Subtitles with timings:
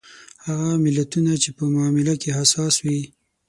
[0.45, 3.01] هغه ملتونه چې په معامله کې حساس وي.